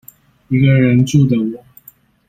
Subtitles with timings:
[0.47, 1.63] 一個人住的我